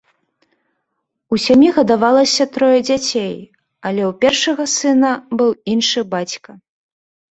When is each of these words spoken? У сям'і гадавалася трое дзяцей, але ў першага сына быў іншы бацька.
У 1.35 1.39
сям'і 1.43 1.69
гадавалася 1.75 2.43
трое 2.57 2.79
дзяцей, 2.89 3.31
але 3.87 4.01
ў 4.09 4.13
першага 4.27 4.63
сына 4.77 5.11
быў 5.41 5.51
іншы 5.77 5.99
бацька. 6.13 6.63